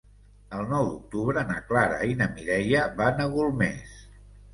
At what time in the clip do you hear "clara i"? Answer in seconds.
1.71-2.15